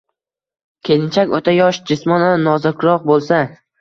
[0.87, 3.45] Kelinchak o‘ta yosh, jismonan nozikroq bo‘lsa